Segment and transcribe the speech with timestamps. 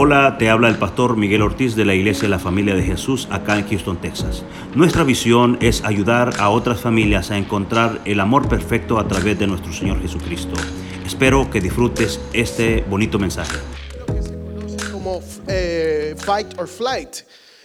[0.00, 3.26] Hola, te habla el pastor Miguel Ortiz de la Iglesia de la Familia de Jesús
[3.32, 4.44] acá en Houston, Texas.
[4.76, 9.48] Nuestra visión es ayudar a otras familias a encontrar el amor perfecto a través de
[9.48, 10.54] nuestro Señor Jesucristo.
[11.04, 13.58] Espero que disfrutes este bonito mensaje.
[14.92, 17.16] como eh, fight or flight.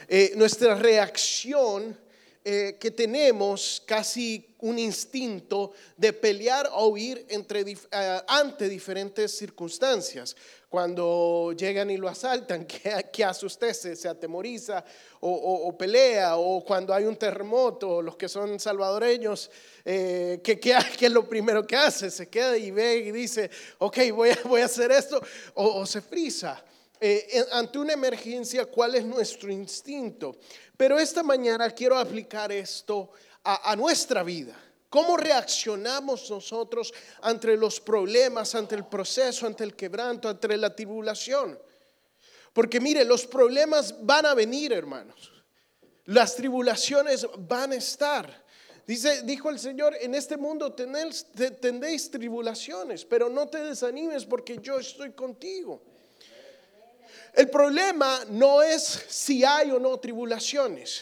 [0.07, 1.95] Eh, nuestra reacción
[2.43, 10.35] eh, que tenemos casi un instinto de pelear o huir eh, ante diferentes circunstancias.
[10.69, 13.27] Cuando llegan y lo asaltan, ¿qué, qué?
[13.73, 14.83] Se, atemoriza
[15.19, 19.51] o, pelea, o cuando hay un terremoto, los que son salvadoreños,
[19.83, 22.09] eh, ¿qué, es lo primero que hace?
[22.09, 25.21] Se queda y ve y dice, ok, voy a, voy a hacer esto,
[25.55, 26.63] o, se frisa.
[27.01, 30.37] Eh, ante una emergencia, ¿cuál es nuestro instinto?
[30.77, 33.11] Pero esta mañana quiero aplicar esto
[33.43, 34.55] a, nuestra vida.
[34.89, 41.59] ¿Cómo reaccionamos nosotros ante los problemas, ante el proceso, ante el quebranto, ante la tribulación?
[42.53, 45.31] Porque mire, los problemas van a venir, hermanos.
[46.05, 48.43] Las tribulaciones van a estar.
[48.85, 54.25] Dice, dijo el Señor, en este mundo tenéis- te- tendréis tribulaciones, pero no te desanimes
[54.25, 55.81] porque yo estoy contigo.
[57.33, 61.01] El problema no es si hay o no tribulaciones.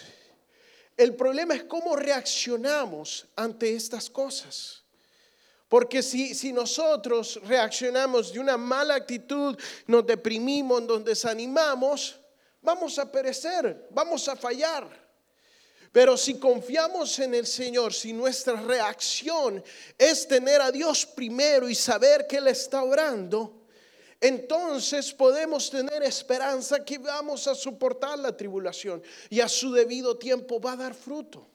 [1.02, 4.84] El problema es cómo reaccionamos ante estas cosas.
[5.68, 12.20] Porque si, si nosotros reaccionamos de una mala actitud, nos deprimimos, nos desanimamos,
[12.62, 14.88] vamos a perecer, vamos a fallar.
[15.92, 19.64] Pero si confiamos en el Señor, si nuestra reacción
[19.98, 23.61] es tener a Dios primero y saber que Él está orando,
[24.22, 30.62] entonces podemos tener esperanza que vamos a soportar la tribulación y a su debido tiempo
[30.62, 31.48] va a dar fruto.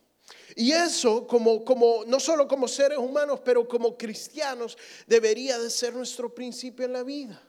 [0.57, 5.95] Y eso como, como no solo como seres humanos, pero como cristianos debería de ser
[5.95, 7.41] nuestro principio en la vida.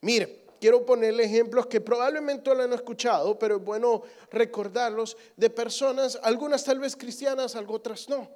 [0.00, 6.16] Mire, quiero ponerle ejemplos que probablemente lo han escuchado, pero es bueno recordarlos de personas,
[6.22, 8.30] algunas tal vez cristianas, otras no,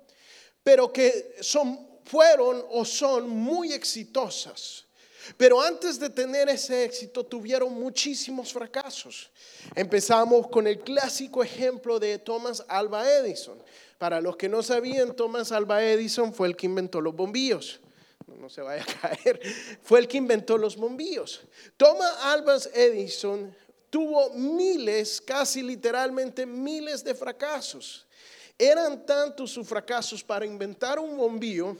[0.64, 4.87] pero que son, fueron o son muy exitosas.
[5.36, 9.30] Pero antes de tener ese éxito tuvieron muchísimos fracasos.
[9.74, 13.58] Empezamos con el clásico ejemplo de Thomas Alva Edison.
[13.98, 17.80] Para los que no sabían, Thomas Alva Edison fue el que inventó los bombillos.
[18.26, 19.40] No, se vaya a caer.
[19.82, 21.40] Fue el que inventó los bombillos.
[21.76, 23.54] Thomas Alva Edison
[23.90, 28.06] tuvo miles, casi literalmente miles de fracasos.
[28.58, 31.76] Eran tantos sus fracasos para inventar un bombillo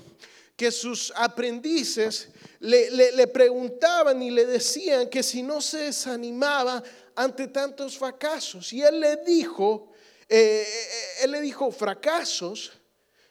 [0.58, 6.82] que sus aprendices le, le- preguntaban y le decían que si no se desanimaba
[7.14, 8.72] ante tantos fracasos.
[8.72, 9.92] Y él le dijo,
[10.28, 12.72] eh, eh, él le dijo, fracasos,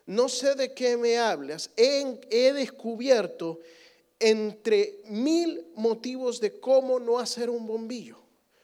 [0.06, 3.60] no sé de qué me hablas, he, he descubierto
[4.22, 8.18] entre mil motivos de cómo no hacer un bombillo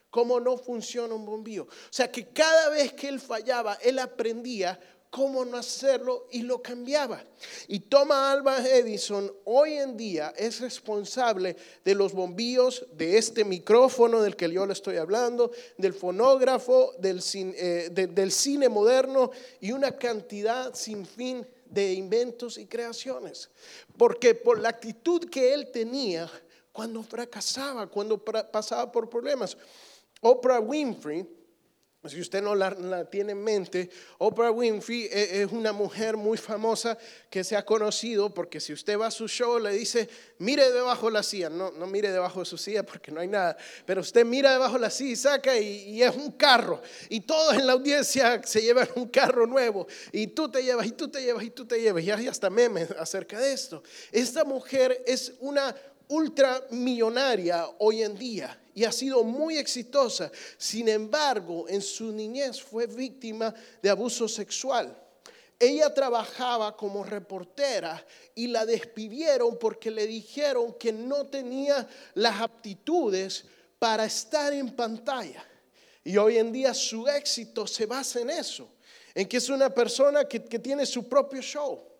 [0.09, 1.63] cómo no funciona un bombillo.
[1.63, 4.79] O sea que cada vez que él fallaba, él aprendía
[5.13, 7.23] cómo no hacerlo y lo cambiaba.
[7.67, 14.23] Y Thomas Alva Edison hoy en día es responsable de los bombillos, de este micrófono
[14.23, 19.29] del que yo le estoy hablando, del fonógrafo, del cine, eh, de- del cine moderno
[19.61, 23.51] y una cantidad sin fin de inventos y creaciones.
[23.95, 26.27] Porque por la actitud que él tenía
[26.71, 29.55] cuando fracasaba, cuando pasaba por problemas.
[30.21, 31.23] Oprah Winfrey,
[32.09, 36.97] si usted no la, tiene en mente, Oprah Winfrey e- es una mujer muy famosa
[37.29, 40.09] que se ha conocido porque si usted va a su show le dice,
[40.39, 43.27] mire debajo de la silla, no, no mire debajo de su silla porque no hay
[43.27, 46.81] nada, pero usted mira debajo de la silla y saca y, y es un carro.
[47.09, 49.87] Y todos en la audiencia se llevan un carro nuevo.
[50.11, 52.03] Y tú te llevas y tú te llevas y tú te llevas.
[52.03, 53.83] Y hay hasta memes acerca de esto.
[54.11, 55.75] Esta mujer es una
[56.13, 60.31] ultramillonaria hoy en día y ha sido muy exitosa.
[60.57, 64.95] Sin embargo, en su niñez fue víctima de abuso sexual.
[65.59, 73.45] Ella trabajaba como reportera y la despidieron porque le dijeron que no tenía las aptitudes
[73.79, 75.43] para estar en pantalla.
[76.03, 78.69] Y hoy en día su éxito se basa en eso,
[79.15, 81.92] en que es una persona que, que tiene su propio show.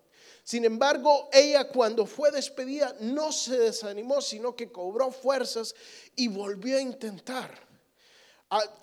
[0.44, 5.74] Sin embargo, ella cuando fue despedida no se desanimó, sino que cobró fuerzas
[6.16, 7.50] y volvió a intentar.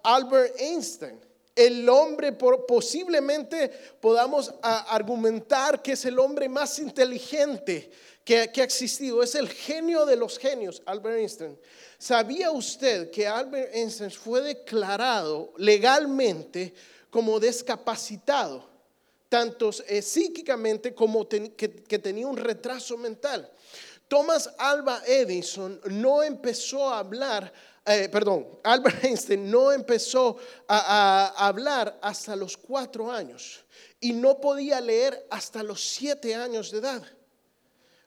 [0.02, 1.20] Albert Einstein,
[1.54, 3.68] el hombre posiblemente
[4.00, 7.90] podamos argumentar que es el hombre más inteligente
[8.24, 11.58] que, que ha existido, es el genio de los genios, Albert Einstein.
[11.98, 16.72] ¿Sabía usted que Albert Einstein fue declarado legalmente
[17.10, 18.70] como discapacitado?
[19.30, 21.38] Tanto eh, psíquicamente como que,
[22.02, 23.48] tenía un retraso mental.
[24.08, 27.50] Thomas Alba Edison no empezó a hablar,
[27.86, 30.36] eh, perdón, Albert Einstein no empezó
[30.66, 33.64] a, hablar hasta los cuatro años
[34.00, 37.02] y no podía leer hasta los siete años de edad.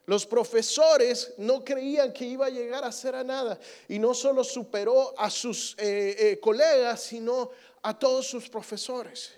[0.04, 5.18] Los profesores no creían que iba a llegar a a nada y no solo superó
[5.18, 7.48] a sus eh, colegas, sino
[7.80, 9.32] a todos sus profesores.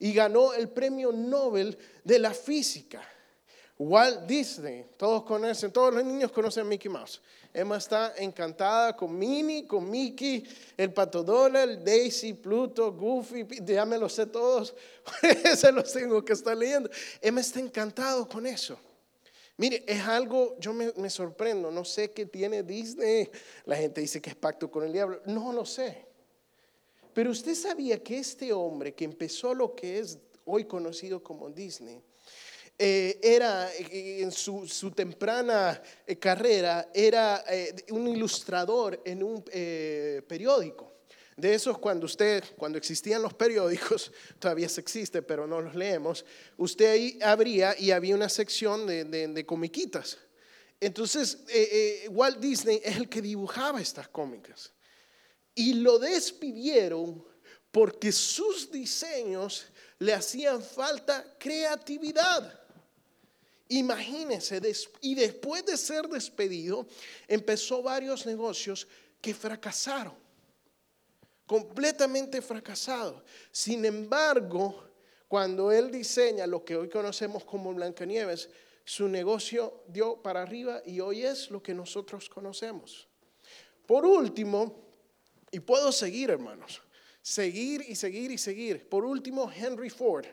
[0.00, 3.00] Y ganó el premio Nobel de la física.
[3.78, 7.22] Walt Disney, todos conocen, todos los niños conocen a Mickey Mouse.
[7.52, 13.96] Emma está encantada con Minnie, con Mickey, el Pato Donald, Daisy, Pluto, Goofy, ya me
[13.96, 14.74] los sé todos,
[15.56, 16.90] se los tengo que estar leyendo.
[17.20, 18.78] Emma está encantado con eso.
[19.56, 23.30] Mire, es algo, yo me, sorprendo, no sé qué tiene Disney.
[23.66, 25.20] La gente dice que es pacto con el diablo.
[25.26, 26.06] No lo sé.
[27.12, 32.00] Pero usted sabía que este hombre que empezó lo que es hoy conocido como Disney,
[32.78, 37.44] eh, era eh, en su, temprana eh, carrera, era
[37.90, 39.44] un ilustrador en un
[40.26, 40.90] periódico
[41.40, 46.24] de esos cuando usted, cuando existían los periódicos, todavía se existe, pero no los leemos,
[46.56, 50.18] usted ahí abría y había una sección de, comiquitas.
[50.80, 54.72] Entonces, eh, eh, Walt Disney es el que dibujaba estas cómicas.
[55.60, 57.22] Y lo despidieron
[57.70, 59.66] porque sus diseños
[59.98, 62.58] le hacían falta creatividad.
[63.68, 64.58] Imagínense,
[65.02, 66.86] y después de ser despedido,
[67.28, 68.88] empezó varios negocios
[69.20, 70.14] que fracasaron
[71.44, 73.22] completamente fracasado.
[73.52, 74.82] Sin embargo,
[75.28, 78.48] cuando él diseña lo que hoy conocemos como Blancanieves,
[78.82, 83.06] su negocio dio para arriba y hoy es lo que nosotros conocemos.
[83.84, 84.89] Por último,
[85.50, 86.80] y puedo seguir, hermanos,
[87.22, 88.88] seguir y seguir y seguir.
[88.88, 90.26] Por último, Henry Ford.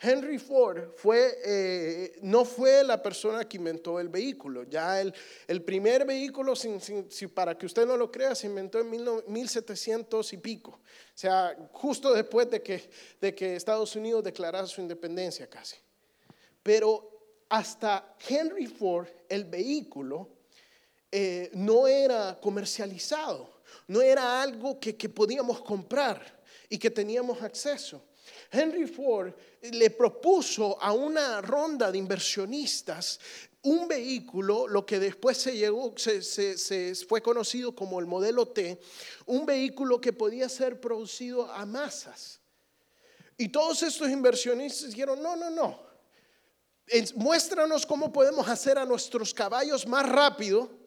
[0.00, 4.64] Henry Ford fue, eh, no fue la persona que inventó el vehículo.
[4.64, 6.54] Ya el, primer vehículo,
[7.32, 8.90] para que usted no lo crea, se inventó en
[9.26, 10.72] 1700 y pico.
[10.72, 10.78] O
[11.14, 12.90] sea, justo después de que,
[13.20, 15.76] de que Estados Unidos declarara su independencia casi.
[16.62, 20.28] Pero hasta Henry Ford, el vehículo,
[21.16, 28.02] eh, no era comercializado, no era algo que, podíamos comprar y que teníamos acceso.
[28.50, 29.32] Henry Ford
[29.62, 33.20] le propuso a una ronda de inversionistas
[33.62, 38.80] un vehículo, lo que después se, llegó, se, fue conocido como el modelo T,
[39.26, 42.40] un vehículo que podía ser producido a masas.
[43.38, 45.80] Y todos estos inversionistas dijeron, no, no, no,
[47.14, 50.82] muéstranos cómo podemos hacer a nuestros caballos más rápido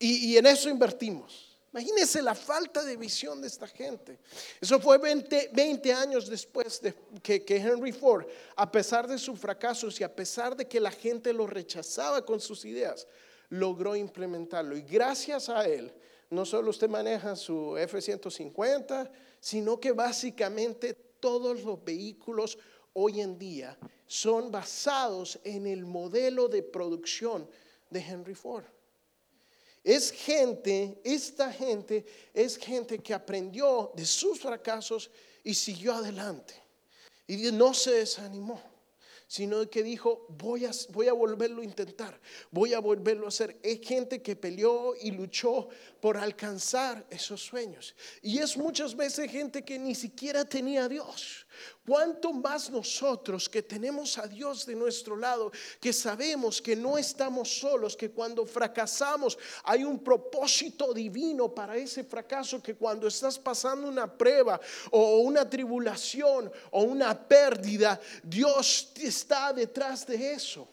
[0.00, 1.50] y en eso invertimos.
[1.72, 4.18] Imagínense la falta de visión de esta gente.
[4.60, 8.26] Eso fue 20, años después de que, que, Henry Ford,
[8.56, 12.40] a pesar de sus fracasos y a pesar de que la gente lo rechazaba con
[12.40, 13.06] sus ideas,
[13.50, 14.76] logró implementarlo.
[14.76, 15.92] Y gracias a él,
[16.28, 19.08] no solo usted maneja su F-150,
[19.38, 22.58] sino que básicamente todos los vehículos
[22.94, 27.48] hoy en día son basados en el modelo de producción
[27.90, 28.64] de Henry Ford.
[29.82, 32.04] Es gente, esta gente
[32.34, 35.10] es gente que aprendió de sus fracasos
[35.42, 36.54] y siguió adelante.
[37.26, 38.60] Y no se desanimó
[39.30, 43.60] sino que dijo, voy a, voy a volverlo a intentar, voy a volverlo a hacer.
[43.62, 45.68] Es gente que peleó y luchó
[46.00, 47.94] por alcanzar esos sueños.
[48.22, 51.46] Y es muchas veces gente que ni siquiera tenía Dios.
[51.86, 57.58] ¿Cuánto más nosotros que tenemos a Dios de nuestro lado, que sabemos que no estamos
[57.58, 63.88] solos, que cuando fracasamos hay un propósito divino para ese fracaso, que cuando estás pasando
[63.88, 70.68] una prueba o una tribulación o una pérdida, Dios está detrás de eso.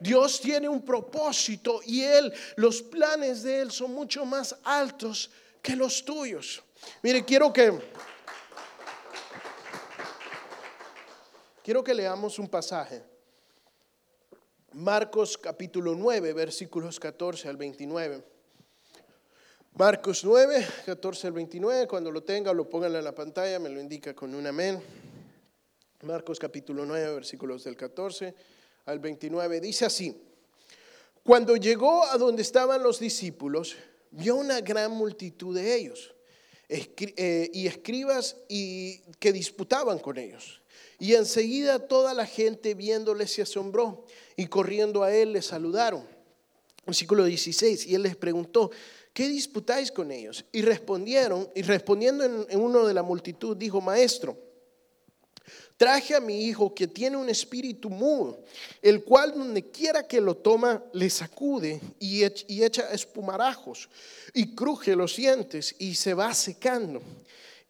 [0.00, 5.30] Dios tiene un propósito y Él, los planes de Él son mucho más altos
[5.62, 6.62] que los tuyos.
[7.02, 7.78] Mire, quiero que...
[11.68, 13.02] Quiero que leamos un pasaje.
[14.72, 18.24] Marcos capítulo 9, versículos 14 al 29.
[19.74, 21.86] Marcos 9, 14 al 29.
[21.86, 24.80] Cuando lo tenga, lo pongan en la pantalla, me lo indica con un amén.
[26.04, 28.34] Marcos capítulo 9, versículos del 14
[28.86, 29.60] al 29.
[29.60, 30.18] Dice así.
[31.22, 33.76] Cuando llegó a donde estaban los discípulos,
[34.12, 36.14] vio una gran multitud de ellos
[36.68, 40.60] eh, y escribas y que disputaban con ellos.
[40.98, 44.04] Y enseguida toda la gente viéndole se asombró
[44.36, 46.04] y corriendo a él le saludaron.
[46.84, 48.70] Versículo 16, y él les preguntó,
[49.12, 50.44] ¿qué disputáis con ellos?
[50.52, 54.38] Y respondieron, y respondiendo en, uno de la multitud, dijo, maestro,
[55.76, 58.44] Traje a mi hijo que tiene un espíritu mudo,
[58.82, 63.88] el cual donde quiera que lo toma le sacude y echa espumarajos
[64.34, 67.00] y cruje los dientes y se va secando.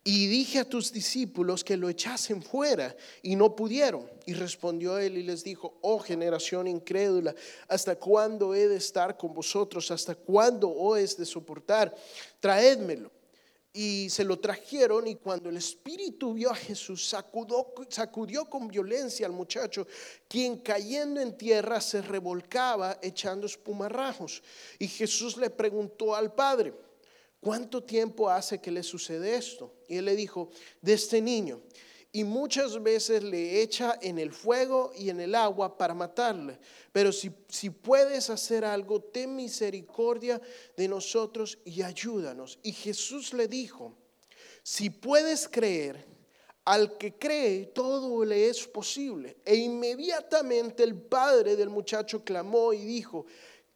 [0.05, 4.09] Y dije a tus discípulos que lo echasen fuera y no pudieron.
[4.25, 7.35] Y respondió él y les dijo, oh generación incrédula,
[7.69, 9.91] ¿hasta cuándo he de estar con vosotros?
[9.91, 11.95] ¿Hasta cuándo os de soportar?
[12.41, 13.18] Traédmelo
[13.73, 19.27] y se lo trajeron y cuando el espíritu vio a Jesús sacudió, sacudió con violencia
[19.27, 19.87] al muchacho,
[20.27, 24.43] quien cayendo en tierra se revolcaba echando espumarrajos.
[24.79, 26.75] Y Jesús le preguntó al padre,
[27.41, 29.73] ¿cuánto tiempo hace que le sucede esto?
[29.87, 31.61] Y él le dijo, de este niño
[32.19, 36.59] y muchas veces le echa en el fuego y en el agua para matarle.
[36.91, 40.41] Pero si, si puedes hacer algo, ten misericordia
[40.77, 42.59] de nosotros y ayúdanos.
[42.65, 43.95] Y Jesús le dijo,
[44.65, 46.05] si puedes creer,
[46.65, 49.37] al que cree todo le es posible.
[49.45, 53.27] E inmediatamente el padre del muchacho clamó y dijo,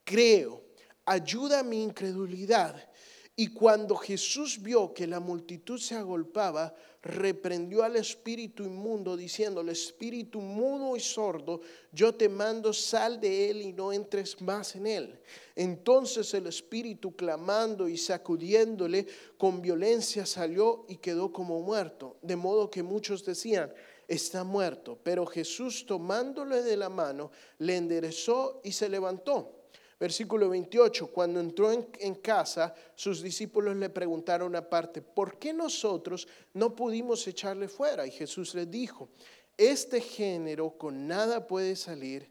[0.02, 0.64] creo,
[1.04, 2.90] ayuda mi incredulidad.
[3.34, 10.40] Y cuando Jesús vio que la multitud se agolpaba, reprendió al espíritu inmundo, diciéndole, espíritu
[10.40, 11.62] mudo y sordo,
[11.92, 15.18] yo te mando, sal de él y no entres más en él.
[15.56, 19.06] Entonces el espíritu, clamando y sacudiéndole
[19.38, 22.18] con violencia, salió y quedó como muerto.
[22.20, 23.72] De modo que muchos decían,
[24.08, 24.98] está muerto.
[25.02, 29.61] Pero Jesús, tomándole de la mano, le enderezó y se levantó.
[30.02, 36.74] Versículo 28, cuando entró en, casa, sus discípulos le preguntaron aparte, ¿por qué nosotros no
[36.74, 38.04] pudimos echarle fuera?
[38.04, 39.10] Y Jesús les dijo,
[39.56, 42.28] este género con nada puede salir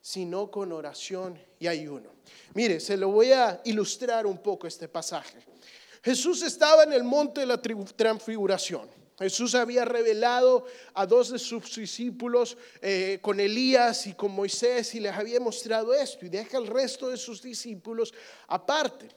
[0.00, 2.08] sino con oración y ayuno.
[2.54, 5.44] Mire, se lo voy a ilustrar un poco este pasaje.
[6.02, 8.88] Jesús estaba en el monte de la transfiguración.
[9.20, 15.00] Jesús había revelado a dos de sus discípulos eh, con Elías y con Moisés y
[15.00, 18.14] les había mostrado esto y deja el resto de sus discípulos
[18.48, 19.08] aparte.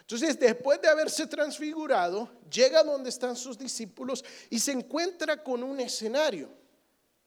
[0.00, 5.78] Entonces, después de haberse transfigurado, llega donde están sus discípulos y se encuentra con un
[5.78, 6.50] escenario.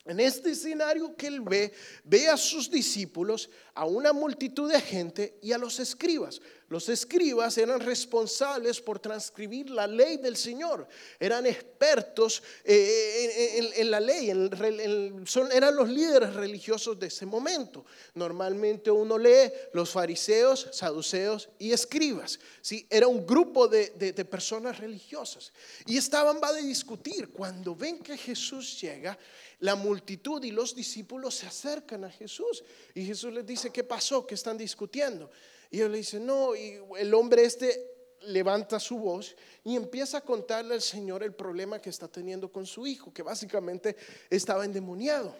[0.03, 1.73] En este escenario que él ve,
[2.03, 6.41] ve a sus discípulos, a una multitud de gente y a los escribas.
[6.67, 10.87] Los escribas eran responsables por transcribir la ley del Señor,
[11.19, 17.85] eran expertos eh, en, la ley, eran los líderes religiosos de ese momento.
[18.15, 22.39] Normalmente uno lee los fariseos, saduceos y escribas.
[22.61, 22.87] ¿sí?
[22.89, 23.85] Era un grupo de,
[24.25, 25.51] personas religiosas
[25.85, 27.29] y estaban va a discutir.
[27.29, 29.17] Cuando ven que Jesús llega,
[29.59, 34.25] la multitud y los discípulos se acercan a Jesús y Jesús les dice, ¿qué pasó?
[34.25, 35.29] ¿Qué están discutiendo?
[35.75, 40.21] Y ellos le dicen, no, y el hombre este levanta su voz y empieza a
[40.21, 43.97] contarle al Señor el problema que está teniendo con su hijo, que básicamente
[44.29, 45.35] estaba endemoniado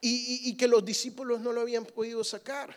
[0.00, 2.76] y, que los discípulos no lo habían podido sacar.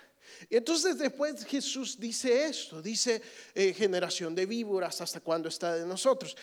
[0.50, 3.22] Y entonces después Jesús dice esto, dice
[3.54, 6.36] eh, generación de víboras, ¿hasta cuándo está de nosotros?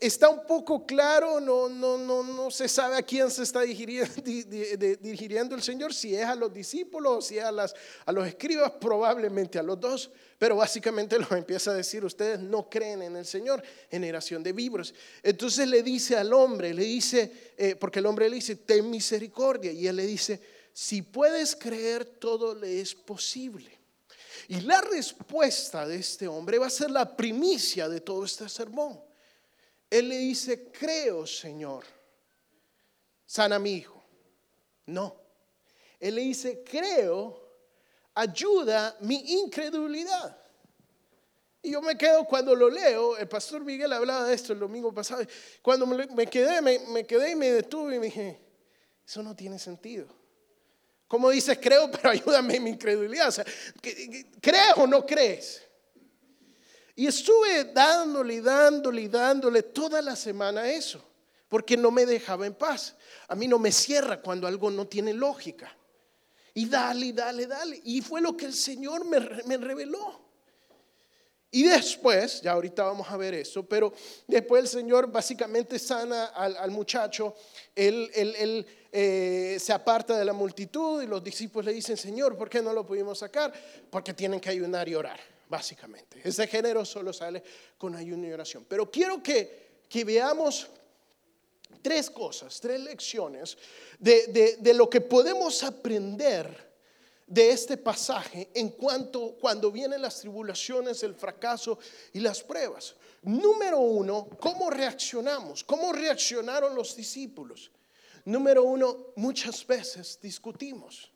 [0.00, 5.54] Está un poco claro, no, no, no, no se sabe a quién se está dirigiendo,
[5.56, 7.74] el Señor, si es a los discípulos o si es a, las,
[8.06, 12.68] a los escribas, probablemente a los dos, pero básicamente lo empieza a decir, ustedes no
[12.70, 14.94] creen en el Señor, generación de víboras.
[15.22, 19.72] Entonces le dice al hombre, le dice, eh, porque el hombre le dice, ten misericordia,
[19.72, 20.40] y él le dice,
[20.72, 23.76] si puedes creer, todo le es posible.
[24.46, 29.07] Y la respuesta de este hombre va a ser la primicia de todo este sermón.
[29.90, 31.84] Él le dice, creo, Señor,
[33.24, 34.02] sana mi hijo.
[34.86, 35.16] No.
[35.98, 37.48] Él le dice, creo,
[38.14, 40.36] ayuda mi incredulidad.
[41.62, 44.92] Y yo me quedo cuando lo leo, el pastor Miguel hablaba de esto el domingo
[44.92, 45.24] pasado,
[45.60, 48.40] cuando me quedé, me, quedé y me detuve y me dije,
[49.06, 50.06] eso no tiene sentido.
[51.08, 53.28] Como dices, creo, pero ayúdame mi incredulidad.
[53.28, 53.44] O sea,
[54.40, 55.62] ¿crees o no crees?
[56.98, 61.00] Y estuve dándole y dándole y dándole toda la semana eso,
[61.48, 62.96] porque no me dejaba en paz.
[63.28, 65.72] A mí no me cierra cuando algo no tiene lógica.
[66.54, 67.80] Y dale, dale, dale.
[67.84, 70.20] Y fue lo que el Señor me, reveló.
[71.52, 73.92] Y después, ya ahorita vamos a ver eso, pero
[74.26, 77.36] después el Señor básicamente sana al, muchacho,
[77.76, 82.50] él, él, eh, se aparta de la multitud y los discípulos le dicen, Señor, ¿por
[82.50, 83.52] qué no lo pudimos sacar?
[83.88, 86.20] Porque tienen que ayunar y orar básicamente.
[86.24, 87.42] Ese género solo sale
[87.76, 88.66] con ayuno y oración.
[88.68, 90.68] Pero quiero que, que veamos
[91.82, 93.56] tres cosas, tres lecciones
[93.98, 96.68] de, de, lo que podemos aprender
[97.26, 101.78] de este pasaje en cuanto cuando vienen las tribulaciones, el fracaso
[102.12, 102.94] y las pruebas.
[103.22, 105.64] Número uno, ¿cómo reaccionamos?
[105.64, 107.70] ¿Cómo reaccionaron los discípulos?
[108.24, 111.10] Número uno, muchas veces discutimos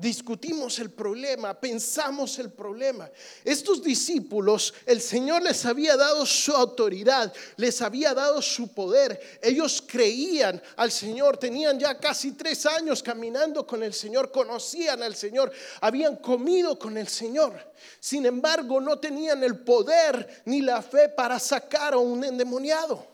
[0.00, 3.10] discutimos el problema, pensamos el problema.
[3.44, 9.20] Estos discípulos, el Señor les había dado su autoridad, les había dado su poder.
[9.42, 15.14] Ellos creían al Señor, tenían ya casi tres años caminando con el Señor, conocían al
[15.14, 17.70] Señor, habían comido con el Señor.
[18.00, 23.09] Sin embargo, no tenían el poder ni la fe para sacar a un endemoniado.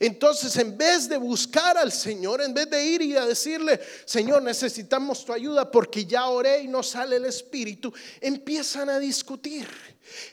[0.00, 4.42] Entonces, en vez de buscar al Señor, en vez de ir y a decirle, Señor,
[4.42, 9.66] necesitamos tu ayuda porque ya oré y no sale el Espíritu, empiezan a discutir,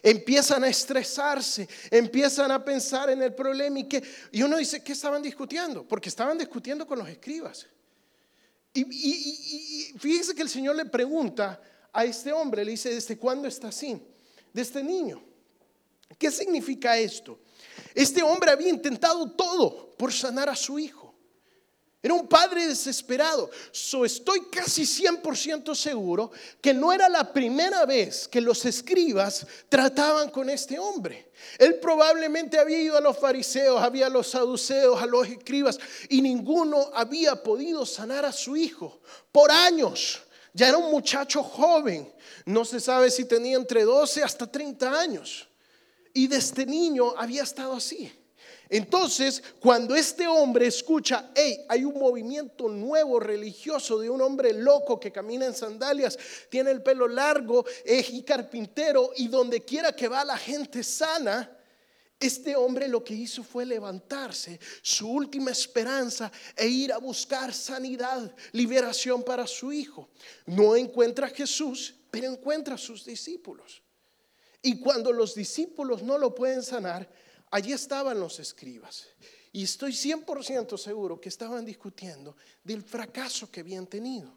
[0.03, 4.91] empiezan a estresarse, empiezan a pensar en el problema y que, y uno dice, ¿qué
[4.91, 5.87] estaban discutiendo?
[5.87, 7.65] Porque estaban discutiendo con los escribas.
[8.71, 11.59] Y, y, fíjese que el Señor le pregunta
[11.91, 13.99] a este hombre, le dice, ¿desde cuándo está así?
[14.53, 15.23] De este niño.
[16.17, 17.39] ¿Qué significa esto?
[17.93, 21.05] Este hombre había intentado todo por sanar a su hijo.
[22.05, 23.49] Era un padre desesperado.
[23.71, 26.29] So estoy casi 100% seguro
[26.61, 31.31] que no era la primera vez que los escribas trataban con este hombre.
[31.57, 36.21] Él probablemente había ido a los fariseos, había a los saduceos, a los escribas y
[36.21, 40.21] ninguno había podido sanar a su hijo por años.
[40.53, 42.13] Ya era un muchacho joven.
[42.45, 45.47] No se sabe si tenía entre 12 hasta 30 años.
[46.15, 48.09] Y desde niño había estado así.
[48.69, 54.97] Entonces, cuando este hombre escucha, hey, hay un movimiento nuevo religioso de un hombre loco
[54.97, 56.17] que camina en sandalias,
[56.49, 61.51] tiene el pelo largo, es y carpintero, y donde quiera que va la gente sana,
[62.17, 68.33] este hombre lo que hizo fue levantarse, su última esperanza, e ir a buscar sanidad,
[68.53, 70.09] liberación para su hijo.
[70.45, 73.84] No encuentra a Jesús, pero encuentra a sus discípulos.
[74.65, 77.07] Y cuando los discípulos no lo pueden sanar,
[77.51, 79.05] allí estaban los escribas.
[79.51, 84.35] Y estoy 100% seguro que estaban discutiendo del fracaso que habían tenido,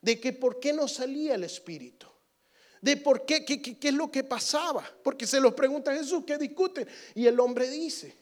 [0.00, 2.06] de que por qué no salía el Espíritu,
[2.80, 6.38] de por qué, qué, qué, es lo que pasaba, porque se los pregunta Jesús, ¿qué
[6.38, 6.86] discuten?
[7.16, 8.16] Y el hombre dice,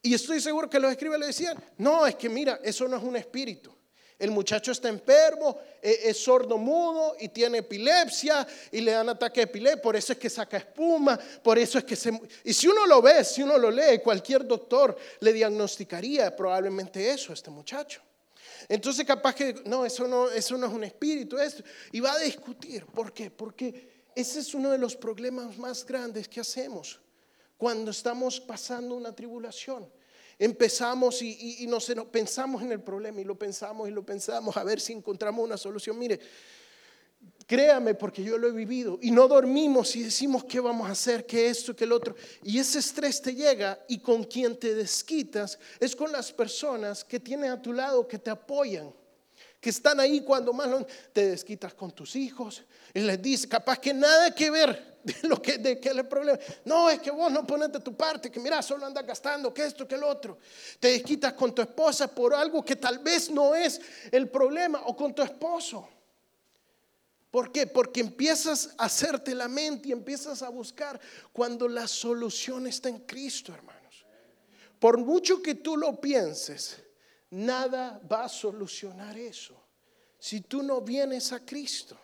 [0.00, 3.02] y estoy seguro que los escribas le decían, no, es que mira, eso no es
[3.02, 3.75] un espíritu,
[4.18, 9.40] el muchacho está enfermo, e, es sordo mudo y tiene epilepsia y le dan ataque
[9.40, 12.18] de epilepsia, por eso es que saca espuma, por eso es que se...
[12.44, 17.32] Y si uno lo ve, si uno lo lee, cualquier doctor le diagnosticaría probablemente eso
[17.32, 18.00] a este muchacho.
[18.68, 21.62] Entonces capaz que, no, eso no, eso no es un espíritu, esto.
[21.92, 22.86] Y va a discutir.
[22.86, 23.30] ¿Por qué?
[23.30, 27.00] Porque ese es uno de los problemas más grandes que hacemos
[27.58, 29.88] cuando estamos pasando una tribulación
[30.38, 34.80] empezamos y, no pensamos en el problema y lo pensamos y lo pensamos a ver
[34.80, 35.98] si encontramos una solución.
[35.98, 36.20] Mire,
[37.46, 41.26] créame porque yo lo he vivido y no dormimos y decimos qué vamos a hacer,
[41.26, 42.14] qué esto, qué el otro.
[42.42, 47.20] Y ese estrés te llega y con quien te desquitas es con las personas que
[47.20, 48.92] tienen a tu lado, que te apoyan
[49.60, 50.68] que están ahí cuando más
[51.12, 52.62] te desquitas con tus hijos
[52.94, 56.38] y les dices, capaz que nada que ver lo que, de que el problema.
[56.64, 59.64] No, es que vos no pones de tu parte, que mira, solo andas gastando, que
[59.64, 60.38] esto, que el otro.
[60.80, 64.96] Te desquitas con tu esposa por algo que tal vez no es el problema, o
[64.96, 65.88] con tu esposo.
[67.30, 67.66] ¿Por qué?
[67.66, 70.98] Porque empiezas a hacerte la mente y empiezas a buscar
[71.32, 74.06] cuando la solución está en Cristo, hermanos.
[74.78, 76.82] Por mucho que tú lo pienses,
[77.30, 79.54] nada va a solucionar eso
[80.18, 81.98] si tú no vienes a Cristo.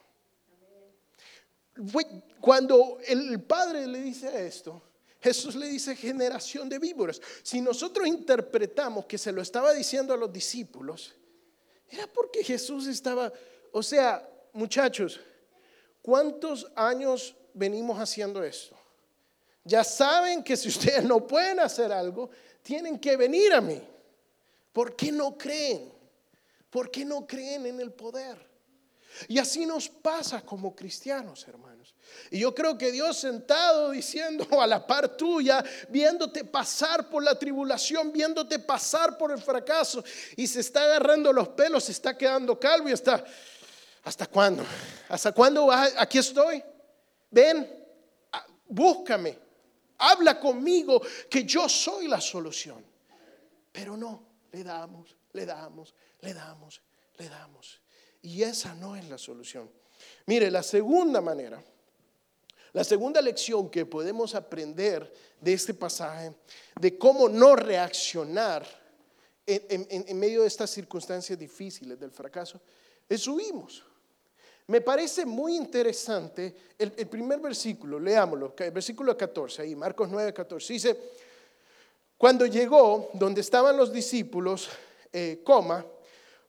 [2.40, 4.83] Cuando el Padre le dice esto,
[5.21, 7.21] Jesús le dice generación de víboras.
[7.42, 11.14] Si nosotros interpretamos que se lo estaba diciendo a los discípulos,
[11.88, 13.33] era porque Jesús estaba,
[13.71, 15.21] o sea, muchachos,
[16.01, 18.77] ¿cuántos años venimos haciendo esto?
[19.64, 22.31] Ya saben que si ustedes no pueden hacer algo,
[22.62, 23.81] tienen que venir a mí.
[24.73, 25.92] ¿Por qué no creen?
[26.68, 28.52] ¿Por qué no creen en el poder?
[29.29, 31.94] Y así nos pasa como cristianos, hermanos.
[32.31, 37.38] Y yo creo que Dios sentado diciendo a la par tuya, viéndote pasar por la
[37.38, 40.05] tribulación, viéndote pasar por el fracaso,
[40.37, 43.25] y se está agarrando los pelos, se está quedando calvo y está,
[44.05, 44.64] ¿hasta cuándo?
[45.09, 45.70] ¿Hasta cuándo?
[45.70, 46.62] Aquí estoy.
[47.31, 47.85] Ven,
[48.68, 49.38] búscame,
[49.98, 52.85] habla conmigo, que yo soy la solución.
[53.70, 54.22] Pero no,
[54.53, 56.83] le damos, le damos, le damos,
[57.16, 57.81] le damos.
[58.23, 59.69] Y esa no es la solución.
[60.27, 61.63] Mire, la segunda manera,
[62.73, 66.33] la segunda lección que podemos aprender de este pasaje,
[66.81, 68.67] de cómo no reaccionar
[69.45, 72.61] en, medio de estas circunstancias difíciles del fracaso,
[73.09, 73.85] es subimos.
[74.69, 80.33] Me parece muy interesante el, el primer versículo, leámoslo, el versículo 14, ahí, Marcos 9,
[80.33, 80.73] 14.
[80.73, 80.97] Dice,
[82.17, 84.69] cuando llegó donde estaban los discípulos,
[85.13, 85.85] eh, coma,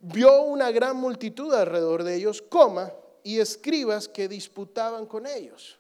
[0.04, 2.92] vio una gran multitud alrededor de ellos, coma,
[3.24, 5.78] y escribas que disputaban con ellos.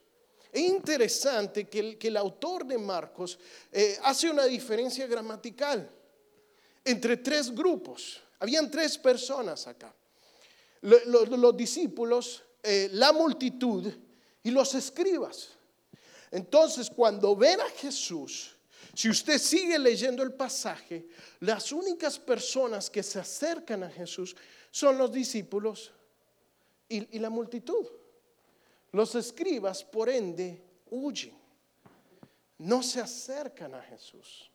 [0.51, 3.37] Es interesante que el, que el autor de Marcos
[3.71, 5.89] eh, hace una diferencia gramatical
[6.85, 8.21] entre tres grupos.
[8.39, 9.93] Habían tres personas acá.
[10.81, 13.91] Los, discípulos, eh, la multitud
[14.43, 15.49] y los escribas.
[16.29, 18.52] Entonces, cuando ven a Jesús,
[18.93, 21.07] si usted sigue leyendo el pasaje,
[21.39, 24.35] las únicas personas que se acercan a Jesús
[24.69, 25.91] son los discípulos
[26.87, 27.87] y, la multitud.
[28.91, 31.35] Los escribas, por ende, huyen.
[32.59, 34.51] No se acercan a Jesús.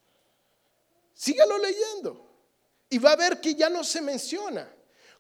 [1.13, 2.25] Sígalo leyendo.
[2.89, 4.73] Y va a ver que ya no se menciona.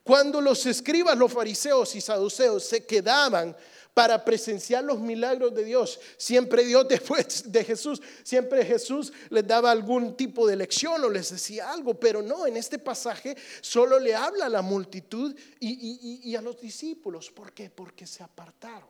[0.04, 3.54] Cuando los escribas, los fariseos y saduceos se quedaban
[3.98, 9.72] para presenciar los milagros de Dios, siempre Dios después de Jesús, siempre Jesús les daba
[9.72, 14.14] algún tipo de lección o les decía algo, pero no, en este pasaje solo le
[14.14, 17.32] habla a la multitud y, a los discípulos.
[17.32, 17.70] ¿Por qué?
[17.70, 18.88] Porque se apartaron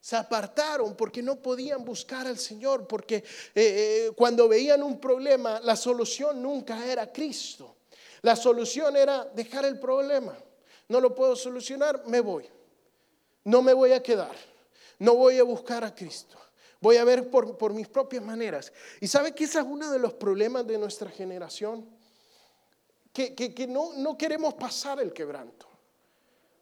[0.00, 5.60] se apartaron porque no podían buscar al Señor, porque eh, eh, cuando veían un problema,
[5.60, 7.76] la solución nunca era Cristo.
[8.22, 10.34] La solución era dejar el problema.
[10.88, 12.55] No lo puedo solucionar, me voy.
[13.46, 14.34] No me voy a quedar.
[14.98, 16.36] No voy a buscar a Cristo.
[16.80, 18.72] Voy a ver por, mis propias maneras.
[19.00, 21.88] Y sabe que ese es uno de los problemas de nuestra generación.
[23.12, 25.68] Que, que no, no queremos pasar el quebranto.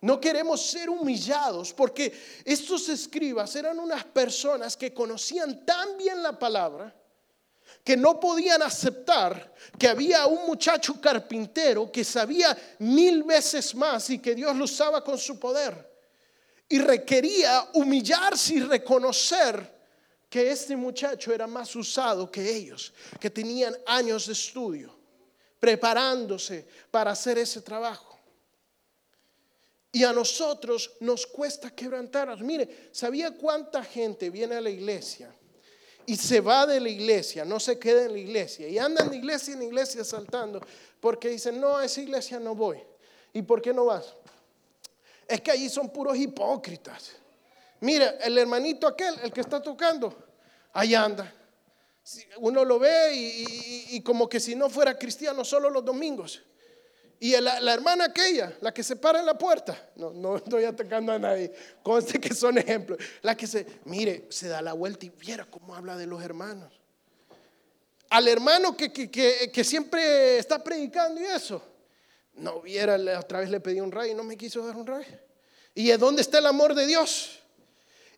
[0.03, 2.12] No queremos ser humillados porque
[2.44, 6.94] estos escribas eran unas personas que conocían tan bien la palabra
[7.83, 14.18] que no podían aceptar que había un muchacho carpintero que sabía mil veces más y
[14.18, 15.93] que Dios lo usaba con su poder.
[16.68, 19.74] Y requería humillarse y reconocer
[20.29, 24.92] que este muchacho era más usado que ellos, que tenían años de estudio,
[25.61, 28.18] preparándose para hacer ese trabajo.
[29.92, 32.40] Y a nosotros nos cuesta quebrantarnos.
[32.40, 35.33] Mire, ¿sabía cuánta gente viene a la iglesia
[36.07, 39.16] y se va de la iglesia, no se queda en la iglesia y andan de
[39.16, 40.61] iglesia en iglesia saltando
[41.00, 42.83] porque dicen, no, a esa iglesia no voy.
[43.33, 44.14] ¿Y por qué no vas?
[45.28, 47.12] Es que allí son puros hipócritas.
[47.80, 50.16] Mire, el hermanito aquel, el que está tocando,
[50.72, 51.32] ahí anda.
[52.38, 56.42] Uno lo ve y como que si no fuera cristiano solo los domingos.
[57.24, 61.10] Y la, hermana aquella, la que se para en la puerta, no, no estoy atacando
[61.10, 61.50] a nadie,
[61.82, 65.74] conste que son ejemplos, la que se, mire, se da la vuelta y viera cómo
[65.74, 66.70] habla de los hermanos.
[68.10, 71.62] Al hermano que, que, siempre está predicando y eso,
[72.37, 75.07] no viera, otra vez le pedí un ray y no me quiso dar un ray.
[75.75, 77.40] ¿Y es dónde está el amor de Dios?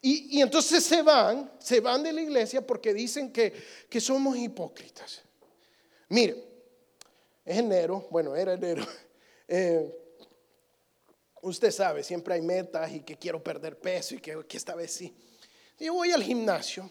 [0.02, 3.52] Y, y, entonces se van, se van de la iglesia porque dicen que,
[3.88, 5.22] que somos hipócritas.
[6.08, 6.44] Mire,
[7.44, 8.86] es enero, bueno, era enero.
[9.48, 9.88] Eh,
[11.40, 15.14] usted sabe, siempre hay metas y que quiero perder peso y que, esta vez sí.
[15.78, 16.90] Yo voy al gimnasio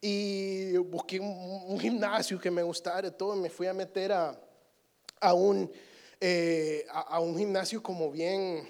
[0.00, 3.34] y busqué un, gimnasio que me gustara todo.
[3.34, 4.40] Me fui a meter a,
[5.20, 5.68] a un,
[6.20, 8.68] eh, a, un gimnasio como bien,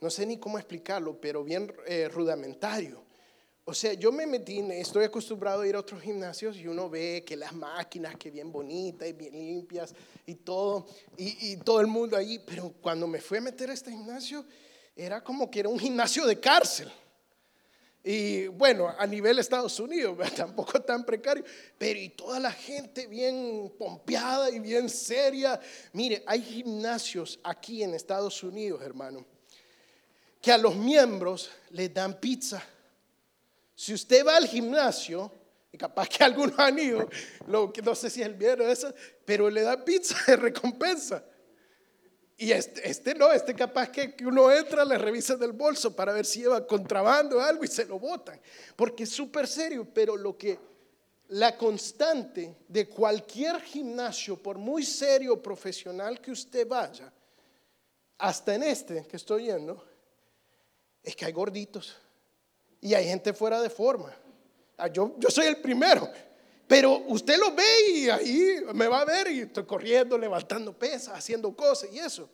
[0.00, 3.06] no sé ni cómo explicarlo, pero bien eh, rudimentario.
[3.64, 7.24] O sea, yo me metí, estoy acostumbrado a ir a otros gimnasios y uno ve
[7.26, 9.92] que las máquinas, que bien bonitas y bien limpias
[10.24, 10.86] y todo,
[11.16, 14.44] y, todo el mundo ahí, pero cuando me fui a meter a este gimnasio,
[14.94, 16.92] era como que era un gimnasio de cárcel.
[18.08, 21.44] Y bueno, a nivel Estados Unidos, tampoco tan precario,
[21.76, 25.60] pero y toda la gente bien pompeada y bien seria.
[25.92, 29.26] Mire, hay gimnasios aquí en Estados Unidos, hermano,
[30.40, 32.62] que a los miembros les dan pizza
[33.76, 35.30] si usted va al gimnasio,
[35.70, 37.08] y capaz que algunos han ido,
[37.46, 38.86] lo, no sé si es el viernes,
[39.24, 41.22] pero le da pizza de recompensa.
[42.38, 46.26] Y este, este, no, este capaz que, uno entra, le revisa del bolso para ver
[46.26, 48.38] si lleva contrabando o algo y se lo botan.
[48.76, 50.58] Porque es súper serio, pero lo que
[51.28, 57.10] la constante de cualquier gimnasio, por muy serio profesional que usted vaya,
[58.18, 59.82] hasta en este que estoy yendo,
[61.02, 61.96] es que hay gorditos
[62.82, 64.14] y hay gente fuera de forma.
[64.76, 66.10] Ah, yo, yo soy el primero,
[66.66, 71.14] pero usted lo ve y ahí me va a ver y estoy corriendo, levantando pesas,
[71.16, 72.28] haciendo cosas y eso.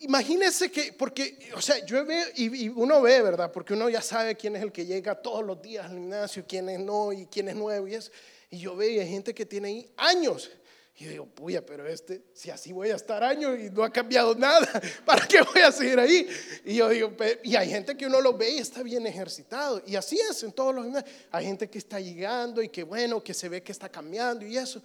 [0.00, 3.50] Imagínese que, porque, o sea, yo veo y, uno ve, ¿verdad?
[3.50, 6.68] Porque uno ya sabe quién es el que llega todos los días al gimnasio, quién
[6.68, 8.10] es no y quién es nuevo y eso.
[8.50, 10.50] Y yo veo y hay gente que tiene ahí años
[10.98, 13.92] Y yo digo, puya, pero este, si así voy a estar años y no ha
[13.92, 16.26] cambiado nada, ¿para qué voy a seguir ahí?
[16.64, 17.12] Y yo digo,
[17.44, 19.82] y hay gente que uno lo ve y está bien ejercitado.
[19.86, 20.86] Y así es en todos los
[21.30, 24.56] Hay gente que está llegando y que bueno, que se ve que está cambiando y
[24.56, 24.82] eso.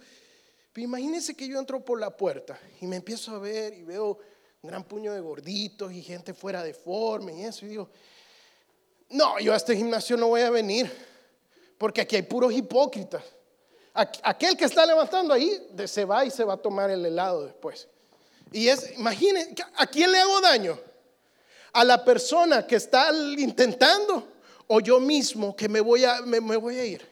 [0.74, 4.18] Pero imagínense que yo entro por la puerta y me empiezo a ver y veo
[4.60, 7.64] un gran puño de gorditos y gente fuera de forma y eso.
[7.64, 7.88] Y digo,
[9.08, 10.92] no, yo a este gimnasio no voy a venir
[11.78, 13.24] porque aquí hay puros hipócritas.
[13.94, 17.88] Aquel que está levantando ahí se va y se va a tomar el helado después.
[18.50, 20.78] Y es, imaginen, ¿a quién le hago daño?
[21.72, 24.28] ¿A la persona que está intentando
[24.66, 27.06] o yo mismo que me voy a, me, voy a ir?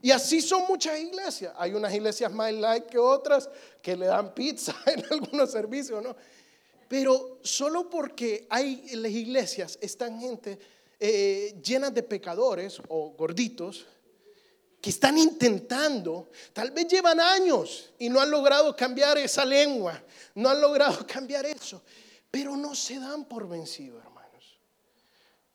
[0.00, 1.54] Y así son muchas iglesias.
[1.56, 3.48] Hay unas iglesias más light que otras
[3.80, 6.16] que le dan pizza en algunos servicios, ¿no?
[6.88, 10.58] Pero solo porque hay en las iglesias están gente
[11.00, 13.86] eh, llenas de pecadores o gorditos,
[14.82, 20.02] que están intentando, tal vez llevan años y no han logrado cambiar esa lengua,
[20.34, 21.84] no han logrado cambiar eso,
[22.32, 24.02] pero no se dan por vencidos,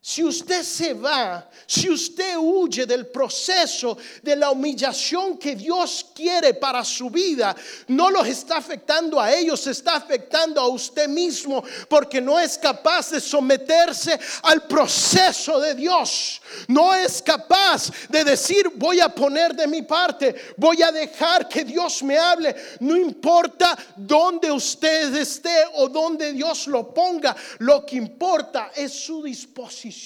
[0.10, 6.54] si usted se va, si usted huye del proceso de la humillación que Dios quiere
[6.54, 7.54] para su vida,
[7.90, 13.10] no los está afectando a ellos, está afectando a usted mismo porque no es capaz
[13.10, 16.42] de someterse al proceso de Dios.
[16.70, 21.66] No es capaz de decir, voy a poner de mi parte, voy a dejar que
[21.66, 22.56] Dios me hable.
[22.80, 29.22] No importa dónde usted esté o dónde Dios lo ponga, lo que importa es su
[29.22, 29.97] disposición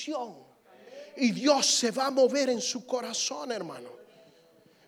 [1.17, 3.89] y Dios se va a mover en su corazón, hermano.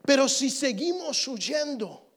[0.05, 2.07] Pero si seguimos huyendo,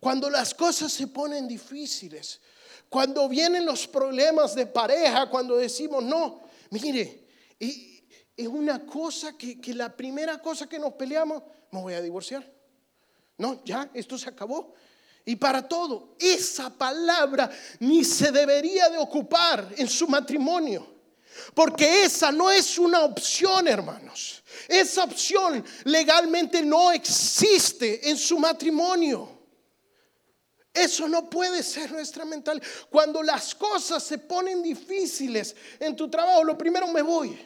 [0.00, 2.40] cuando las cosas se ponen difíciles,
[2.88, 7.26] cuando vienen los problemas de pareja, cuando decimos, no, mire,
[7.58, 12.50] es una cosa que, que la primera cosa que nos peleamos, me voy a divorciar.
[13.38, 14.74] No, ya, esto se acabó.
[15.24, 21.01] Y para todo, esa palabra ni se debería de ocupar en su matrimonio.
[21.54, 24.42] Porque esa no es una opción, hermanos.
[24.68, 29.28] Esa opción legalmente no existe en su matrimonio.
[30.72, 32.66] Eso no puede ser nuestra mentalidad.
[32.88, 37.38] Cuando las cosas se ponen difíciles en tu trabajo, lo primero me voy.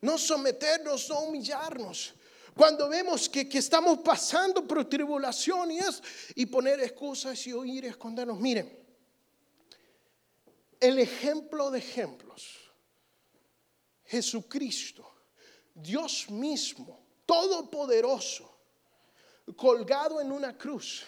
[0.00, 2.14] No someternos, no humillarnos.
[2.56, 5.70] Cuando vemos que, estamos pasando por tribulación
[6.34, 8.40] y poner excusas y oír escondernos.
[8.40, 8.76] Miren,
[10.80, 12.65] el ejemplo de ejemplos
[14.06, 15.14] Jesucristo,
[15.74, 18.50] Dios mismo, todopoderoso,
[19.56, 21.04] colgado en una cruz,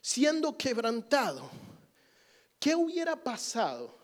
[0.00, 1.50] siendo quebrantado,
[2.58, 3.98] ¿qué hubiera pasado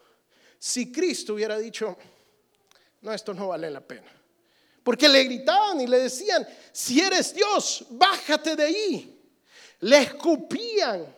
[0.59, 1.97] si Cristo hubiera dicho,
[3.01, 4.13] no, esto no vale la pena?
[4.83, 9.13] Porque le gritaban y le decían, si eres Dios, bájate de ahí.
[9.81, 11.15] Le escupían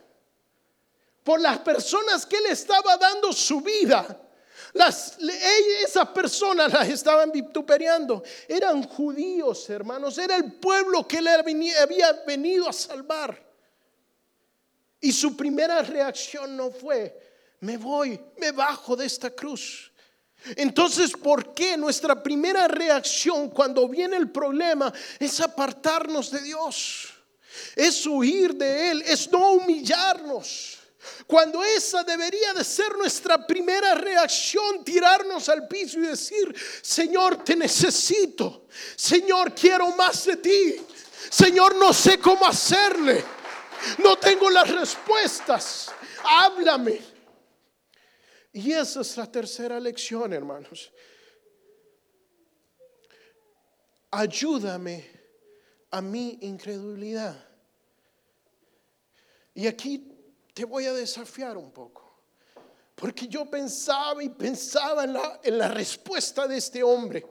[1.23, 4.28] por las personas que le estaba dando su vida
[4.75, 8.23] esas personas las estaban vituperiando.
[8.47, 10.19] Eran judíos, hermanos.
[10.19, 13.49] Era el pueblo que le había venido a salvar.
[15.01, 17.17] Y su primera reacción no fue,
[17.61, 19.93] me voy, me bajo de esta cruz.
[20.57, 27.09] Entonces, ¿por qué nuestra primera reacción cuando viene el problema es apartarnos de Dios?
[27.75, 30.78] Es huir de Él, es no humillarnos.
[31.27, 37.55] Cuando esa debería de ser nuestra primera reacción, tirarnos al piso y decir, Señor, te
[37.55, 38.67] necesito.
[38.97, 40.77] Señor, quiero más de ti.
[41.31, 43.25] Señor, no sé cómo hacerle.
[43.99, 45.93] No tengo las respuestas.
[46.25, 47.01] Háblame.
[48.53, 50.91] Y esa es la tercera lección, hermanos.
[54.11, 55.09] Ayúdame
[55.91, 57.47] a mi incredulidad.
[59.55, 60.08] Y aquí
[60.59, 62.03] te voy a desafiar un poco.
[62.97, 67.25] Porque yo pensaba y pensaba en la, en la respuesta de este hombre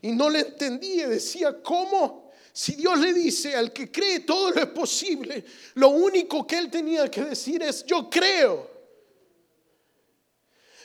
[0.00, 1.06] y no le entendía.
[1.06, 2.30] Decía, ¿cómo?
[2.54, 6.70] Si Dios le dice al que cree todo lo es posible, lo único que él
[6.70, 8.70] tenía que decir es, yo creo.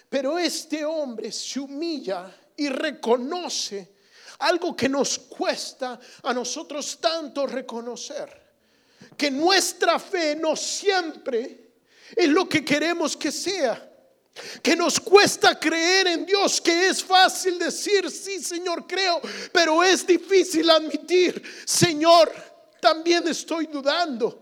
[0.09, 3.95] Pero este hombre se humilla y reconoce
[4.39, 8.43] algo que nos cuesta a nosotros tanto reconocer.
[9.15, 11.64] Que nuestra fe no siempre
[12.15, 13.91] es lo que queremos que sea.
[14.61, 19.21] Que nos cuesta creer en Dios, que es fácil decir, sí Señor, creo,
[19.53, 22.33] pero es difícil admitir, Señor,
[22.81, 24.41] también estoy dudando.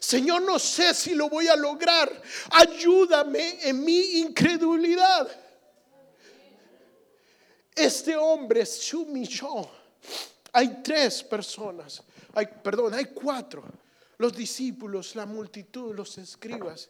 [0.00, 2.10] Señor, no sé si lo voy a lograr.
[2.50, 5.28] Ayúdame en mi incredulidad.
[7.74, 9.68] Este hombre se humilló.
[10.50, 13.64] Hay tres personas, hay, perdón, hay cuatro
[14.18, 16.88] los discípulos, la multitud, los escribas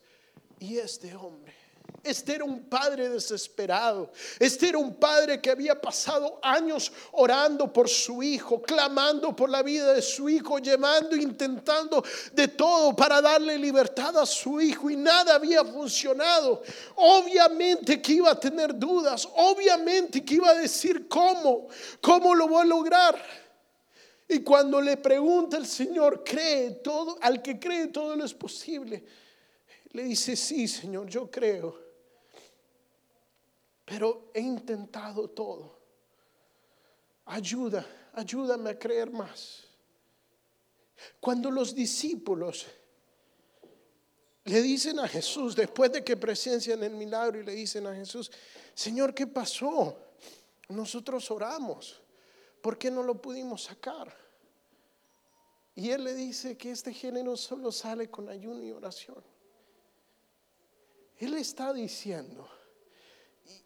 [0.60, 1.54] y este hombre.
[2.02, 4.12] Este era un padre desesperado.
[4.38, 9.62] Este era un padre que había pasado años orando por su hijo, clamando por la
[9.62, 14.96] vida de su hijo, llevando, intentando de todo para darle libertad a su hijo y
[14.96, 16.62] nada había funcionado.
[16.94, 21.66] Obviamente que iba a tener dudas, obviamente que iba a decir cómo,
[22.00, 23.45] cómo lo voy a lograr.
[24.28, 29.04] Y cuando le pregunta el Señor, cree todo, al que cree todo lo es posible.
[29.92, 31.86] Le dice, sí, Señor, yo creo
[33.86, 35.78] pero he intentado todo.
[37.26, 39.64] Ayuda, ayúdame a creer más.
[41.20, 42.66] Cuando los discípulos
[44.44, 48.30] le dicen a Jesús, después de que presencian el milagro y le dicen a Jesús,
[48.74, 49.96] Señor, ¿qué pasó?
[50.68, 52.00] Nosotros oramos,
[52.60, 54.14] ¿por qué no lo pudimos sacar?
[55.74, 59.22] Y él le dice que este género solo sale con ayuno y oración.
[61.18, 62.48] Él está diciendo,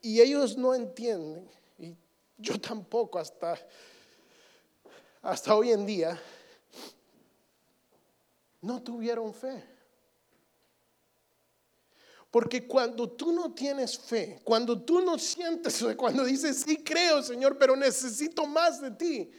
[0.03, 1.49] y ellos no entienden,
[1.79, 1.97] y
[2.37, 3.59] yo tampoco hasta,
[5.23, 6.21] hasta hoy en día,
[8.61, 9.65] no tuvieron fe.
[12.31, 17.59] Porque cuando tú no tienes fe, cuando tú no sientes, cuando dices, sí creo, Señor,
[17.59, 19.31] pero necesito más de ti,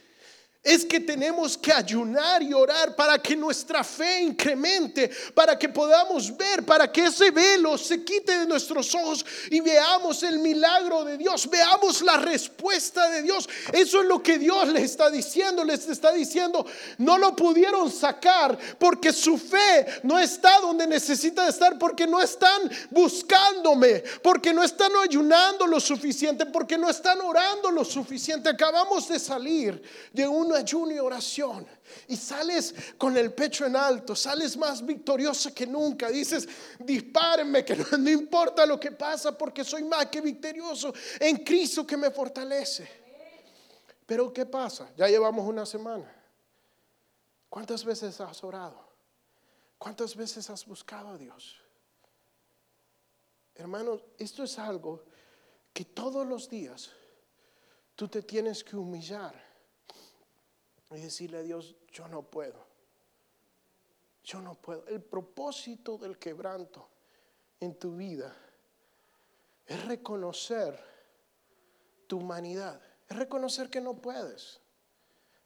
[0.62, 6.36] es que tenemos que ayunar y orar para que nuestra fe incremente, para que podamos
[6.36, 11.18] ver, para que ese velo se quite de nuestros ojos y veamos el milagro de
[11.18, 13.48] Dios, veamos la respuesta de Dios.
[13.72, 16.64] Eso es lo que Dios les está diciendo, les está diciendo,
[16.98, 22.70] no lo pudieron sacar porque su fe no está donde necesita estar, porque no están
[22.90, 28.48] buscándome, porque no están ayunando lo suficiente, porque no están orando lo suficiente.
[28.48, 31.66] Acabamos de salir de un ayuno y oración
[32.08, 36.08] y sales con el pecho en alto, sales más victoriosa que nunca.
[36.08, 41.86] Dices, dispárenme, que no, importa lo que pasa porque soy más que victorioso en Cristo
[41.86, 42.88] que me fortalece.
[44.06, 44.90] Pero ¿qué pasa?
[44.96, 46.10] Ya llevamos una semana.
[47.48, 48.88] ¿Cuántas veces has orado?
[49.78, 51.56] ¿Cuántas veces has buscado a Dios?
[53.54, 55.04] Hermanos, esto es algo
[55.72, 56.90] que todos los días
[57.94, 59.51] tú te tienes que humillar
[60.96, 62.72] y decirle a Dios, yo no puedo.
[64.24, 64.86] Yo no puedo.
[64.86, 66.88] El propósito del quebranto
[67.60, 68.34] en tu vida
[69.66, 70.78] es reconocer
[72.06, 74.60] tu humanidad, es reconocer que no puedes,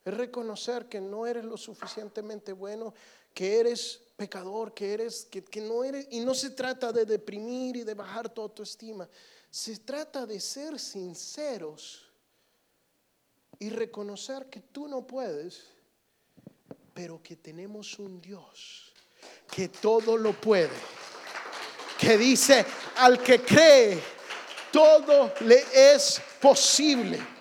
[0.04, 2.94] es reconocer que no eres lo suficientemente bueno,
[3.32, 7.76] que eres pecador, que eres, que, que no eres, y no se trata de deprimir
[7.76, 9.08] y de bajar tu autoestima,
[9.50, 12.05] se trata de ser sinceros
[13.58, 15.64] y reconocer que tú no puedes,
[16.94, 18.86] pero que tenemos un Dios
[19.50, 20.70] que todo lo puede,
[21.98, 22.64] que dice
[22.96, 24.02] al que cree,
[24.72, 27.34] todo le es posible.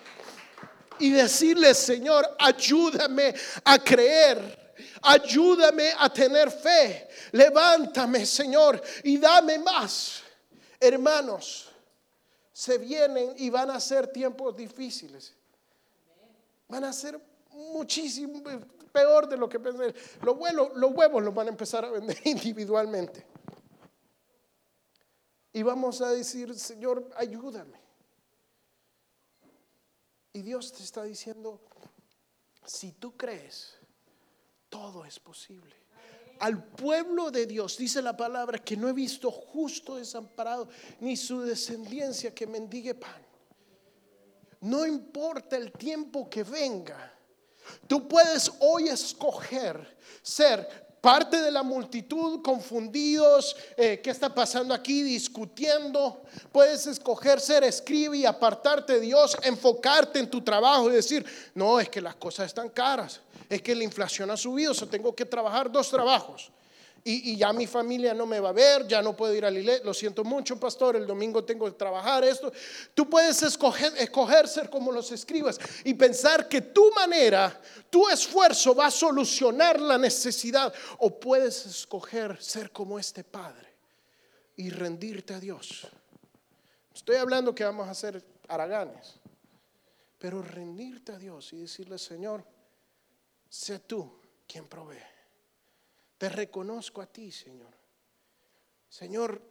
[0.98, 10.22] Y decirle, Señor, ayúdame a creer, ayúdame a tener fe, levántame, Señor, y dame más.
[10.80, 11.68] Hermanos,
[12.50, 15.35] se vienen y van a ser tiempos difíciles.
[16.68, 17.20] Van a ser
[17.52, 18.42] muchísimo
[18.92, 19.94] peor de lo que pensé.
[20.22, 23.26] Los huevos, los huevos los van a empezar a vender individualmente.
[25.52, 27.80] Y vamos a decir, Señor, ayúdame.
[30.32, 31.62] Y Dios te está diciendo,
[32.66, 33.74] si tú crees,
[34.68, 35.74] todo es posible.
[36.40, 40.68] Al pueblo de Dios, dice la palabra, que no he visto justo desamparado,
[41.00, 43.25] ni su descendencia que mendigue pan.
[44.66, 47.12] No importa el tiempo que venga.
[47.86, 55.04] Tú puedes hoy escoger ser parte de la multitud confundidos, eh, ¿qué está pasando aquí?
[55.04, 56.24] Discutiendo.
[56.50, 61.24] Puedes escoger ser escribe y apartarte de Dios, enfocarte en tu trabajo y decir,
[61.54, 65.14] no, es que las cosas están caras, es que la inflación ha subido, o tengo
[65.14, 66.50] que trabajar dos trabajos
[67.08, 69.60] y, ya mi familia no me va a ver, ya no puedo ir a la
[69.60, 72.52] iglesia, lo siento mucho, pastor, el domingo tengo que trabajar esto.
[72.94, 78.74] Tú puedes escoger, escoger ser como los escribas y pensar que tu manera, tu esfuerzo
[78.74, 83.72] va a solucionar la necesidad o puedes escoger ser como este Padre
[84.56, 85.86] y rendirte a Dios.
[86.92, 89.14] Estoy hablando que vamos a hacer haraganes,
[90.18, 92.44] pero rendirte a Dios y decirle, Señor,
[93.48, 94.10] sé tú
[94.48, 95.15] quien provee.
[96.18, 97.72] Te reconozco a ti, Señor.
[98.88, 99.42] Señor,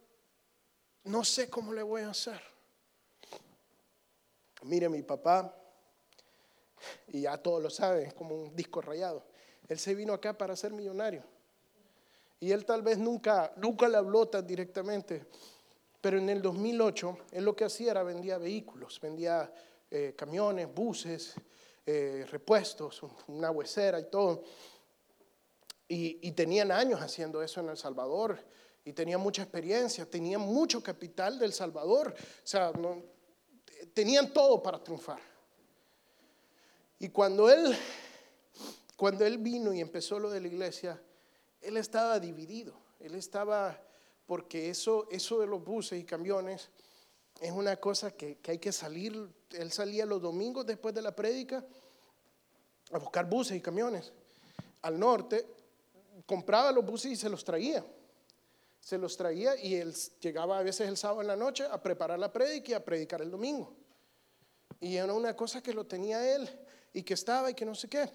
[1.04, 2.40] no sé cómo le voy a hacer.
[4.62, 5.54] Mire, mi papá,
[7.08, 9.24] y ya todos lo saben, es como un disco rayado.
[9.68, 11.22] Él se vino acá para ser millonario.
[12.40, 15.26] Y él tal vez nunca, nunca le habló tan directamente.
[16.00, 19.52] Pero en el 2008, él lo que hacía era vendía vehículos, vendía
[19.90, 21.34] eh, camiones, buses,
[21.84, 24.44] eh, repuestos, una huesera y todo.
[25.88, 28.38] Y, tenían años haciendo eso en El Salvador
[28.84, 32.72] y tenía mucha experiencia, tenía mucho capital del Salvador, o sea,
[33.94, 35.20] tenían todo para triunfar.
[36.98, 37.76] Y cuando él,
[38.96, 41.00] cuando él vino y empezó lo de la iglesia,
[41.60, 43.80] él estaba dividido, él estaba,
[44.26, 46.70] porque eso, eso de los buses y camiones
[47.40, 51.14] es una cosa que, que hay que salir, él salía los domingos después de la
[51.14, 51.64] prédica
[52.90, 54.12] a buscar buses y camiones
[54.82, 55.55] al norte
[56.24, 57.84] compraba los buses y se los traía.
[58.80, 62.18] Se los traía y él llegaba a veces el sábado en la noche a preparar
[62.18, 63.74] la prédica y a predicar el domingo.
[64.80, 66.48] Y era una cosa que lo tenía él
[66.92, 68.08] y que estaba y que no sé qué.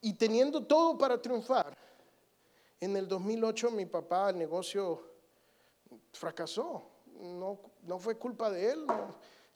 [0.00, 1.76] Y teniendo todo para triunfar,
[2.80, 5.14] en el 2008 mi papá, el negocio
[6.12, 6.90] fracasó.
[7.20, 8.86] No, no fue culpa de él.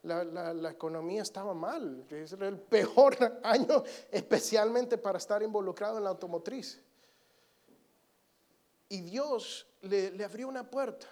[0.02, 2.06] La, la, economía estaba mal.
[2.08, 6.80] Era el peor año, especialmente para estar involucrado en la automotriz.
[8.88, 11.06] Y Dios le, abrió una puerta.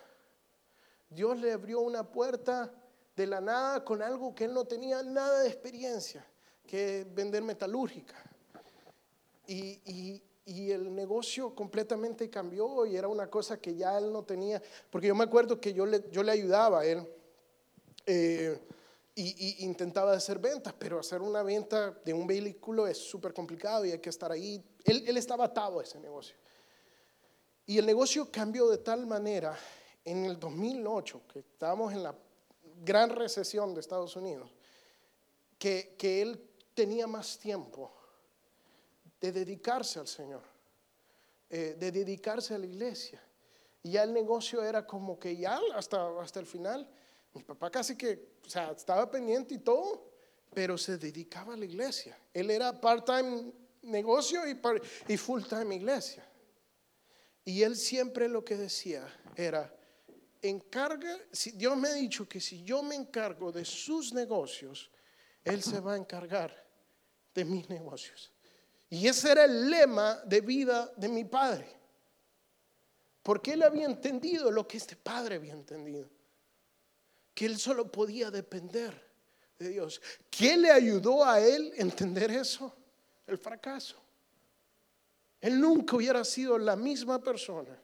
[1.10, 2.72] Dios le abrió una puerta
[3.14, 6.26] de la nada con algo que él no tenía nada de experiencia,
[6.66, 8.14] que vender metalúrgica.
[9.46, 15.08] Y, el negocio completamente cambió y era una cosa que ya él no tenía, porque
[15.08, 17.04] yo me acuerdo que yo le, yo le ayudaba a él
[18.06, 18.56] eh,
[19.16, 23.90] y, intentaba hacer ventas, pero hacer una venta de un vehículo es súper complicado y
[23.90, 24.62] hay que estar ahí.
[24.84, 26.36] Él, él estaba atado a ese negocio.
[27.66, 29.58] Y el negocio cambió de tal manera
[30.04, 32.16] en el 2008, que estábamos en la
[32.84, 34.48] gran recesión de Estados Unidos,
[35.58, 37.92] que, él tenía más tiempo
[39.20, 40.42] de dedicarse al Señor,
[41.50, 43.20] eh, de dedicarse a la iglesia.
[43.82, 46.88] Y ya el negocio era como que ya hasta, hasta el final,
[47.32, 50.10] mi papá casi que, o sea, estaba pendiente y todo,
[50.54, 52.16] pero se dedicaba a la iglesia.
[52.32, 53.52] Él era part-time
[53.82, 54.60] negocio y,
[55.08, 56.24] y full-time iglesia.
[57.46, 59.72] Y él siempre lo que decía era,
[60.42, 64.90] encarga, si Dios me ha dicho que si yo me encargo de sus negocios,
[65.44, 66.66] Él se va a encargar
[67.32, 68.32] de mis negocios.
[68.90, 71.68] Y ese era el lema de vida de mi padre.
[73.22, 76.08] Porque él había entendido lo que este padre había entendido.
[77.32, 78.92] Que él solo podía depender
[79.56, 80.00] de Dios.
[80.30, 82.76] ¿Qué le ayudó a él entender eso?
[83.26, 84.05] El fracaso.
[85.46, 87.80] Él nunca hubiera sido la misma persona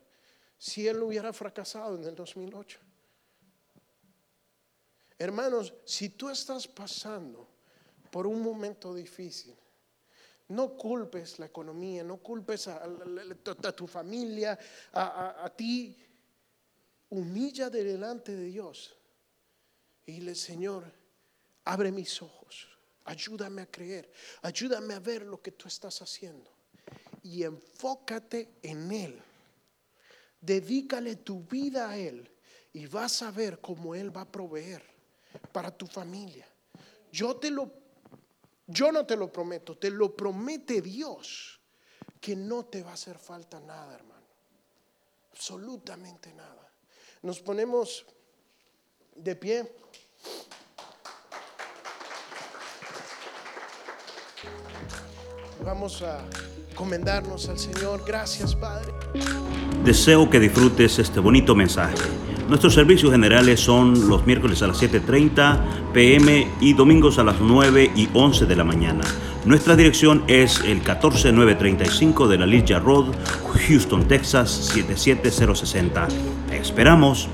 [0.59, 2.81] si él hubiera fracasado en el 2008.
[5.17, 7.47] Hermanos, si tú estás pasando
[8.11, 9.55] por un momento difícil,
[10.49, 12.83] no culpes la economía, no culpes a,
[13.77, 14.59] tu familia,
[14.93, 15.97] a, ti.
[17.11, 18.97] Humilla delante de Dios
[20.05, 20.93] y dile, Señor,
[21.65, 22.67] abre mis ojos,
[23.05, 24.11] ayúdame a creer,
[24.43, 26.52] ayúdame a ver lo que tú estás haciendo
[27.23, 29.23] y enfócate en Él.
[30.41, 32.31] Dedícale tu vida a Él
[32.73, 34.83] y vas a ver cómo Él va a proveer
[35.53, 36.47] para tu familia.
[37.13, 37.71] Yo te lo,
[38.67, 41.61] yo no te lo prometo, te lo promete Dios
[42.21, 44.27] que no te va a hacer falta nada, hermano.
[45.33, 46.73] Absolutamente nada.
[47.23, 48.07] Nos ponemos
[49.17, 49.75] de pie.
[55.65, 56.29] Vamos a
[56.73, 58.03] encomendarnos al Señor.
[58.07, 58.93] Gracias, Padre.
[59.85, 61.95] Deseo que disfrutes este bonito mensaje.
[62.49, 67.93] Nuestros servicios generales son los miércoles a las 7.30 pm y domingos a las 9
[67.95, 69.05] y 11 de la mañana.
[69.45, 73.07] Nuestra dirección es el 14935 de la Ligia Road,
[73.69, 76.09] Houston, Texas 77060.
[76.53, 77.29] esperamos.